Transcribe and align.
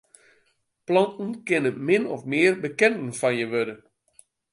Planten 0.87 1.29
kinne 1.47 1.71
min 1.87 2.03
of 2.13 2.21
mear 2.31 2.53
bekenden 2.63 3.11
fan 3.19 3.35
je 3.39 3.47
wurde. 3.51 3.75